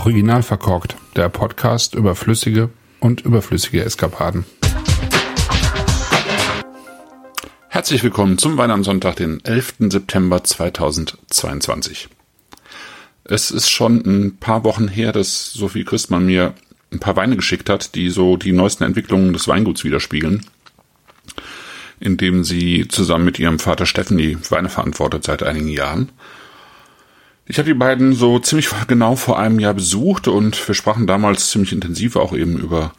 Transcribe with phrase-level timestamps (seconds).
[0.00, 4.46] Original verkorkt, der Podcast über flüssige und überflüssige Eskapaden.
[7.68, 9.74] Herzlich willkommen zum Weihnachtssonntag, den 11.
[9.90, 12.08] September 2022.
[13.24, 16.54] Es ist schon ein paar Wochen her, dass Sophie Christmann mir
[16.90, 20.46] ein paar Weine geschickt hat, die so die neuesten Entwicklungen des Weinguts widerspiegeln,
[22.00, 26.10] indem sie zusammen mit ihrem Vater Steffen die Weine verantwortet seit einigen Jahren.
[27.50, 31.50] Ich habe die beiden so ziemlich genau vor einem Jahr besucht und wir sprachen damals
[31.50, 32.92] ziemlich intensiv auch eben über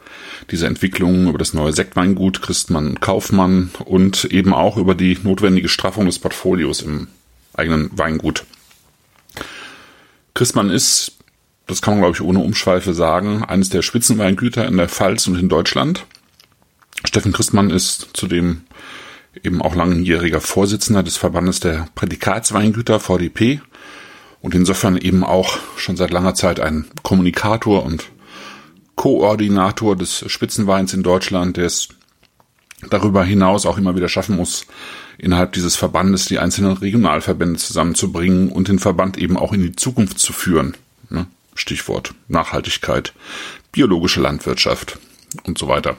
[0.50, 6.06] diese Entwicklung, über das neue Sektweingut Christmann Kaufmann und eben auch über die notwendige Straffung
[6.06, 7.08] des Portfolios im
[7.54, 8.44] eigenen Weingut.
[10.34, 11.14] Christmann ist,
[11.66, 15.40] das kann man glaube ich ohne Umschweife sagen, eines der Spitzenweingüter in der Pfalz und
[15.40, 16.06] in Deutschland.
[17.06, 18.64] Steffen Christmann ist zudem
[19.44, 23.62] eben auch langjähriger Vorsitzender des Verbandes der Prädikatsweingüter VDP
[24.42, 28.10] und insofern eben auch schon seit langer Zeit ein Kommunikator und
[28.96, 31.90] Koordinator des Spitzenweins in Deutschland, der es
[32.90, 34.66] darüber hinaus auch immer wieder schaffen muss,
[35.18, 40.20] innerhalb dieses Verbandes die einzelnen Regionalverbände zusammenzubringen und den Verband eben auch in die Zukunft
[40.20, 40.76] zu führen.
[41.10, 41.28] Ne?
[41.54, 43.14] Stichwort Nachhaltigkeit,
[43.72, 45.00] biologische Landwirtschaft
[45.44, 45.98] und so weiter.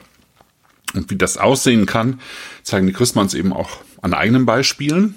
[0.93, 2.19] Und wie das aussehen kann,
[2.63, 3.69] zeigen die Christmanns eben auch
[4.01, 5.15] an eigenen Beispielen.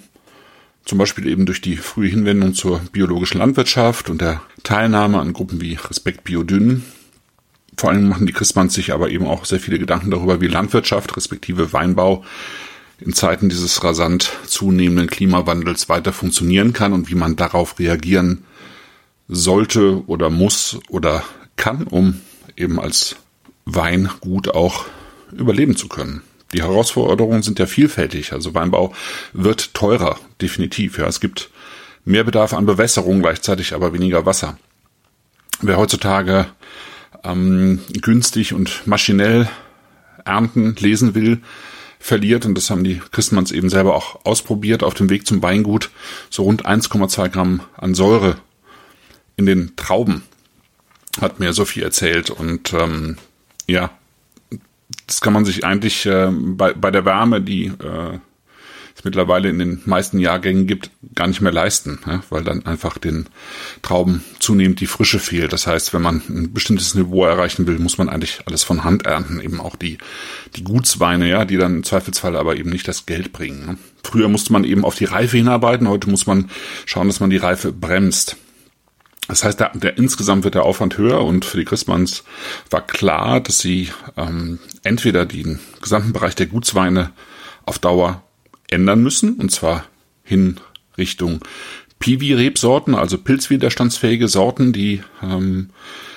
[0.87, 5.61] Zum Beispiel eben durch die frühe Hinwendung zur biologischen Landwirtschaft und der Teilnahme an Gruppen
[5.61, 6.84] wie Respekt Biodünn.
[7.77, 11.17] Vor allem machen die Christmanns sich aber eben auch sehr viele Gedanken darüber, wie Landwirtschaft
[11.17, 12.25] respektive Weinbau
[13.01, 18.45] in Zeiten dieses rasant zunehmenden Klimawandels weiter funktionieren kann und wie man darauf reagieren
[19.27, 21.25] sollte oder muss oder
[21.57, 22.20] kann, um
[22.57, 23.17] eben als
[23.64, 24.87] Weingut auch
[25.33, 28.33] überleben zu können die Herausforderungen sind ja vielfältig.
[28.33, 28.94] Also Weinbau
[29.33, 30.98] wird teurer, definitiv.
[30.98, 31.50] Ja, es gibt
[32.05, 34.58] mehr Bedarf an Bewässerung, gleichzeitig aber weniger Wasser.
[35.61, 36.46] Wer heutzutage
[37.24, 39.48] ähm, günstig und maschinell
[40.24, 41.40] ernten lesen will,
[41.98, 45.90] verliert, und das haben die Christmanns eben selber auch ausprobiert, auf dem Weg zum Weingut
[46.30, 48.36] so rund 1,2 Gramm an Säure
[49.36, 50.23] in den Trauben,
[51.20, 52.30] hat mir Sophie erzählt.
[52.30, 53.17] Und ähm,
[53.67, 53.90] ja,
[55.07, 58.19] das kann man sich eigentlich äh, bei, bei der Wärme, die äh,
[58.97, 62.97] es mittlerweile in den meisten Jahrgängen gibt, gar nicht mehr leisten, ja, weil dann einfach
[62.97, 63.27] den
[63.83, 65.52] Trauben zunehmend die Frische fehlt.
[65.52, 69.05] Das heißt, wenn man ein bestimmtes Niveau erreichen will, muss man eigentlich alles von Hand
[69.05, 69.98] ernten, eben auch die,
[70.57, 73.67] die Gutsweine, ja, die dann im Zweifelsfall aber eben nicht das Geld bringen.
[73.67, 73.79] Ne.
[74.03, 76.51] Früher musste man eben auf die Reife hinarbeiten, heute muss man
[76.86, 78.36] schauen, dass man die Reife bremst.
[79.29, 82.25] Das heißt, der, der, insgesamt wird der Aufwand höher und für die Christmanns
[82.70, 87.11] war klar, dass sie ähm, entweder den gesamten Bereich der Gutsweine
[87.65, 88.23] auf Dauer
[88.69, 89.85] ändern müssen, und zwar
[90.23, 90.61] hin
[90.97, 91.41] Richtung
[91.98, 95.70] Piwi-Rebsorten, also pilzwiderstandsfähige Sorten, die ähm,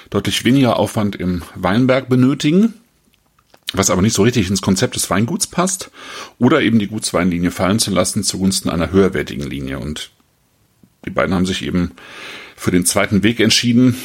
[0.09, 2.74] deutlich weniger Aufwand im Weinberg benötigen,
[3.74, 5.92] was aber nicht so richtig ins Konzept des Weinguts passt,
[6.38, 9.80] oder eben die Gutsweinlinie fallen zu lassen zugunsten einer höherwertigen Linie.
[9.80, 10.12] Und
[11.06, 11.92] die beiden haben sich eben
[12.59, 13.97] für den zweiten Weg entschieden,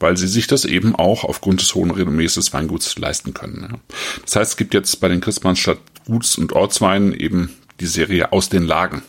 [0.00, 3.80] weil sie sich das eben auch aufgrund des hohen Renommees des Weinguts leisten können.
[4.24, 8.32] Das heißt, es gibt jetzt bei den Christmanns statt Guts- und Ortsweinen eben die Serie
[8.32, 9.02] aus den Lagen.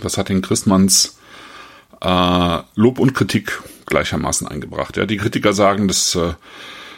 [0.00, 1.18] Das hat den Christmanns
[2.00, 4.96] äh, Lob und Kritik gleichermaßen eingebracht.
[4.96, 6.32] Ja, die Kritiker sagen, dass äh,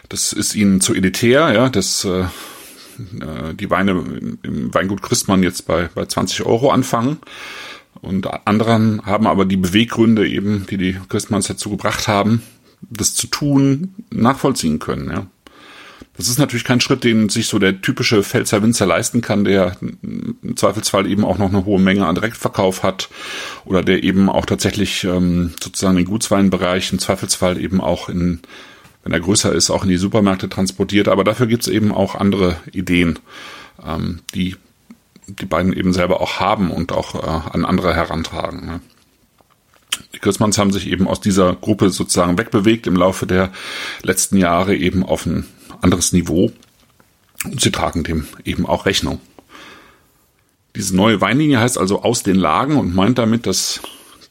[0.09, 3.93] das ist ihnen zu elitär, ja, dass äh, äh die Weine
[4.43, 7.19] im Weingut Christmann jetzt bei, bei 20 Euro anfangen.
[8.03, 12.43] Und anderen haben aber die Beweggründe eben, die die Christmanns dazu gebracht haben,
[12.83, 15.27] das zu tun, nachvollziehen können, ja.
[16.17, 19.77] Das ist natürlich kein Schritt, den sich so der typische Pfälzer Winzer leisten kann, der
[19.81, 23.09] im Zweifelsfall eben auch noch eine hohe Menge an Direktverkauf hat
[23.65, 28.41] oder der eben auch tatsächlich ähm, sozusagen den Gutsweinbereich im Zweifelsfall eben auch in,
[29.05, 31.09] wenn er größer ist, auch in die Supermärkte transportiert.
[31.09, 33.19] Aber dafür gibt es eben auch andere Ideen,
[33.85, 34.57] ähm, die
[35.27, 38.67] die beiden eben selber auch haben und auch äh, an andere herantragen.
[38.67, 38.81] Ne?
[40.15, 43.53] Die Christmanns haben sich eben aus dieser Gruppe sozusagen wegbewegt im Laufe der
[44.03, 45.47] letzten Jahre eben auf ein
[45.81, 46.53] anderes Niveau
[47.45, 49.21] und sie tragen dem eben auch Rechnung.
[50.75, 53.81] Diese neue Weinlinie heißt also aus den Lagen und meint damit, dass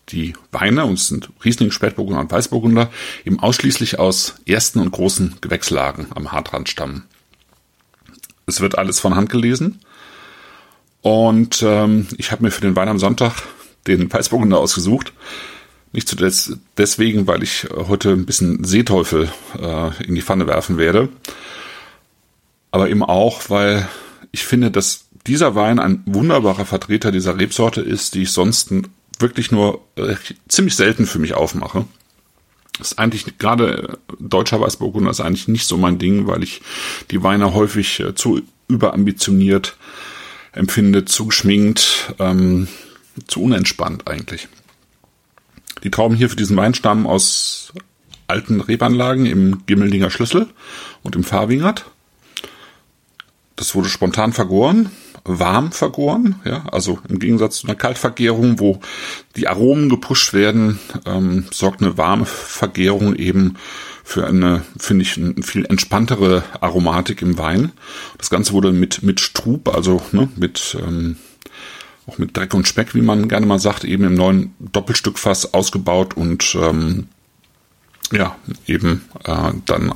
[0.09, 2.89] die Weine, und es sind Riesling, Spätburgunder und Weißburgunder,
[3.23, 7.03] eben ausschließlich aus ersten und großen Gewächslagen am Hartrand stammen.
[8.47, 9.79] Es wird alles von Hand gelesen
[11.01, 13.44] und ähm, ich habe mir für den Wein am Sonntag
[13.88, 15.13] den Weißburgunder ausgesucht.
[15.94, 21.09] Nicht zuletzt deswegen, weil ich heute ein bisschen Seeteufel äh, in die Pfanne werfen werde.
[22.69, 23.89] Aber eben auch, weil
[24.31, 28.69] ich finde, dass dieser Wein ein wunderbarer Vertreter dieser Rebsorte ist, die ich sonst
[29.19, 30.15] wirklich nur äh,
[30.48, 31.86] ziemlich selten für mich aufmache.
[32.80, 36.62] ist eigentlich gerade deutscher Weißburgunder ist eigentlich nicht so mein Ding, weil ich
[37.12, 39.75] die Weine häufig äh, zu überambitioniert
[40.53, 42.68] empfinde, zu geschminkt, ähm,
[43.27, 44.48] zu unentspannt eigentlich.
[45.83, 47.74] Die Trauben hier für diesen Wein stammen aus
[48.27, 50.48] alten Rebanlagen im Gimmeldinger Schlüssel
[51.03, 51.86] und im Fahrwingert.
[53.56, 54.89] Das wurde spontan vergoren,
[55.24, 58.80] warm vergoren, ja, also im Gegensatz zu einer Kaltvergärung, wo
[59.36, 63.57] die Aromen gepusht werden, ähm, sorgt eine warme Vergärung eben
[64.03, 67.71] für eine, finde ich, eine viel entspanntere Aromatik im Wein.
[68.18, 71.18] Das Ganze wurde mit, mit Strub, also ne, mit ähm,
[72.07, 76.15] auch mit Dreck und Speck, wie man gerne mal sagt, eben im neuen Doppelstückfass ausgebaut
[76.15, 77.07] und ähm,
[78.12, 78.36] ja,
[78.68, 79.94] eben äh, dann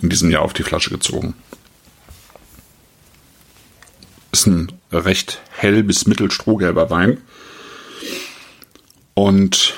[0.00, 1.34] in diesem Jahr auf die Flasche gezogen.
[4.32, 7.18] Ist ein recht hell bis mittelstrohgelber Wein.
[9.14, 9.74] Und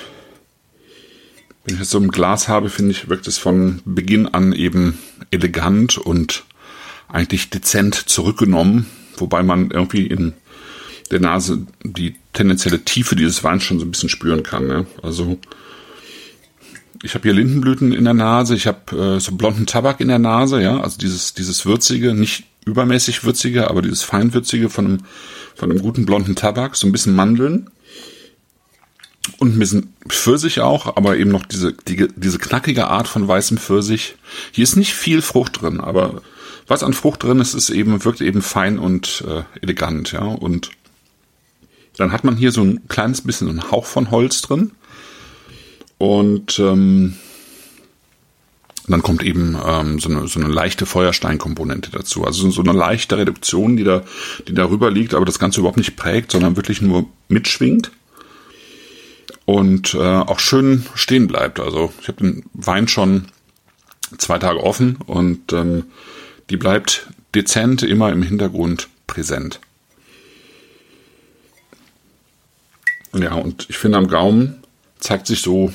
[1.66, 4.98] wenn ich es so im Glas habe, finde ich, wirkt es von Beginn an eben
[5.32, 6.44] elegant und
[7.08, 8.86] eigentlich dezent zurückgenommen,
[9.16, 10.34] wobei man irgendwie in
[11.10, 14.68] der Nase die tendenzielle Tiefe dieses Weins schon so ein bisschen spüren kann.
[14.68, 14.86] Ne?
[15.02, 15.38] Also
[17.02, 20.18] ich habe hier Lindenblüten in der Nase, ich habe äh, so blonden Tabak in der
[20.20, 24.98] Nase, ja, also dieses dieses würzige, nicht übermäßig würzige, aber dieses feinwürzige von einem
[25.56, 27.70] von einem guten blonden Tabak, so ein bisschen Mandeln
[29.38, 33.58] und ein bisschen Pfirsich auch, aber eben noch diese, die, diese knackige Art von weißem
[33.58, 34.16] Pfirsich.
[34.52, 36.22] Hier ist nicht viel Frucht drin, aber
[36.66, 40.24] was an Frucht drin ist, ist eben, wirkt eben fein und äh, elegant, ja.
[40.24, 40.70] Und
[41.96, 44.72] dann hat man hier so ein kleines bisschen einen Hauch von Holz drin.
[45.98, 47.16] Und ähm,
[48.88, 52.24] dann kommt eben ähm, so, eine, so eine leichte Feuersteinkomponente dazu.
[52.24, 54.02] Also so eine leichte Reduktion, die da,
[54.46, 57.90] die darüber liegt, aber das Ganze überhaupt nicht prägt, sondern wirklich nur mitschwingt
[59.46, 61.58] und äh, auch schön stehen bleibt.
[61.60, 63.26] Also ich habe den Wein schon
[64.18, 65.84] zwei Tage offen und ähm,
[66.50, 69.60] die bleibt dezent immer im Hintergrund präsent.
[73.14, 74.62] Ja, und ich finde am Gaumen
[74.98, 75.72] zeigt sich so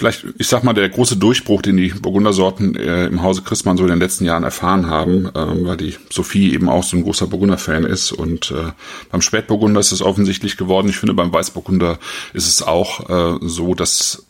[0.00, 3.84] vielleicht, ich sag mal, der große Durchbruch, den die Burgundersorten äh, im Hause Christmann so
[3.84, 7.26] in den letzten Jahren erfahren haben, äh, weil die Sophie eben auch so ein großer
[7.26, 8.10] Burgunder-Fan ist.
[8.10, 8.72] Und äh,
[9.10, 10.88] beim Spätburgunder ist es offensichtlich geworden.
[10.88, 11.98] Ich finde, beim Weißburgunder
[12.32, 14.24] ist es auch äh, so, dass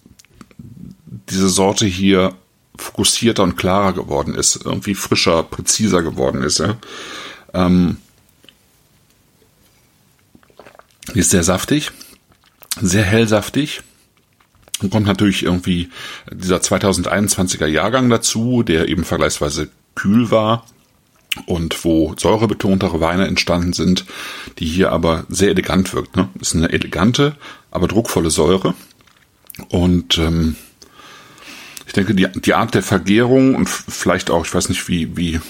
[1.30, 2.34] diese Sorte hier
[2.76, 6.58] fokussierter und klarer geworden ist, irgendwie frischer, präziser geworden ist.
[6.58, 6.78] Ja?
[7.54, 7.98] Ähm,
[11.14, 11.92] die ist sehr saftig,
[12.80, 13.82] sehr hellsaftig
[14.80, 15.90] dann kommt natürlich irgendwie
[16.32, 20.64] dieser 2021er Jahrgang dazu, der eben vergleichsweise kühl war
[21.46, 24.06] und wo säurebetontere Weine entstanden sind,
[24.58, 26.16] die hier aber sehr elegant wirkt.
[26.16, 26.28] Ne?
[26.40, 27.36] Ist eine elegante,
[27.70, 28.74] aber druckvolle Säure.
[29.68, 30.56] Und ähm,
[31.86, 35.40] ich denke, die, die Art der Vergärung und vielleicht auch, ich weiß nicht, wie, wie,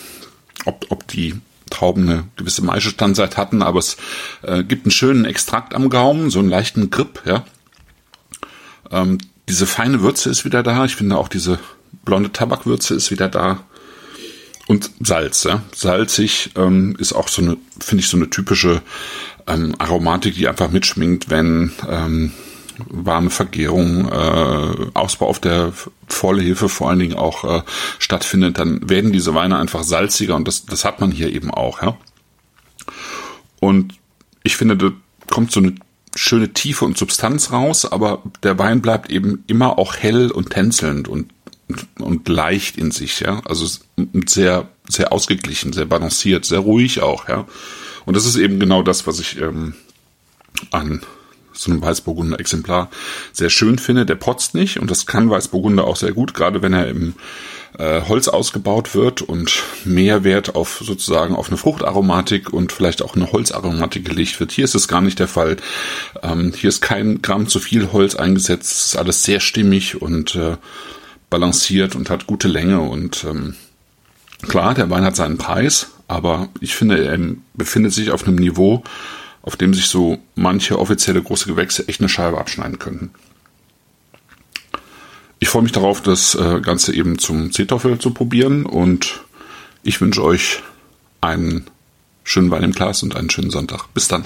[0.64, 1.34] ob, ob die
[1.70, 3.96] Trauben eine gewisse Maischestandzeit hatten, aber es
[4.42, 7.44] äh, gibt einen schönen Extrakt am Gaumen, so einen leichten Grip, ja.
[8.90, 10.84] Ähm, diese feine Würze ist wieder da.
[10.84, 11.58] Ich finde auch diese
[12.04, 13.64] blonde Tabakwürze ist wieder da.
[14.68, 15.62] Und Salz, ja.
[15.74, 18.82] Salzig ähm, ist auch so eine, finde ich, so eine typische
[19.48, 22.32] ähm, Aromatik, die einfach mitschminkt, wenn ähm,
[22.86, 25.72] warme Vergärung, äh, Ausbau auf der
[26.06, 27.62] Vollhefe vor allen Dingen auch äh,
[27.98, 31.82] stattfindet, dann werden diese Weine einfach salziger und das, das hat man hier eben auch,
[31.82, 31.96] ja.
[33.58, 33.94] Und
[34.42, 34.90] ich finde, da
[35.28, 35.74] kommt so eine
[36.14, 41.08] schöne Tiefe und Substanz raus, aber der Wein bleibt eben immer auch hell und tänzelnd
[41.08, 41.30] und,
[41.98, 43.40] und leicht in sich, ja.
[43.44, 43.66] Also
[44.26, 47.46] sehr, sehr ausgeglichen, sehr balanciert, sehr ruhig auch, ja.
[48.06, 49.74] Und das ist eben genau das, was ich ähm,
[50.70, 51.02] an
[51.52, 52.90] so einem Weißburgunder Exemplar
[53.32, 54.06] sehr schön finde.
[54.06, 57.14] Der potzt nicht und das kann Weißburgunder auch sehr gut, gerade wenn er im
[57.78, 63.16] äh, Holz ausgebaut wird und mehr Wert auf sozusagen auf eine Fruchtaromatik und vielleicht auch
[63.16, 64.52] eine Holzaromatik gelegt wird.
[64.52, 65.56] Hier ist es gar nicht der Fall.
[66.22, 68.72] Ähm, hier ist kein Gramm zu viel Holz eingesetzt.
[68.72, 70.56] Es ist alles sehr stimmig und äh,
[71.30, 73.54] balanciert und hat gute Länge und ähm,
[74.48, 77.18] klar, der Wein hat seinen Preis, aber ich finde, er
[77.54, 78.82] befindet sich auf einem Niveau,
[79.42, 83.12] auf dem sich so manche offizielle große Gewächse echt eine Scheibe abschneiden könnten.
[85.42, 89.24] Ich freue mich darauf, das äh, Ganze eben zum Seetoffel zu probieren und
[89.82, 90.62] ich wünsche euch
[91.22, 91.66] einen
[92.24, 93.86] schönen Wein im Glas und einen schönen Sonntag.
[93.94, 94.24] Bis dann.